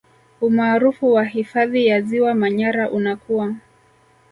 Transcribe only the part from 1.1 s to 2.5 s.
wa hifadhi ya Ziwa